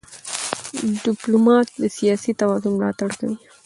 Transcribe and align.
ډيپلومات 1.03 1.67
د 1.81 1.83
سیاسي 1.97 2.31
توازن 2.41 2.71
ملاتړ 2.77 3.09
کوي. 3.19 3.35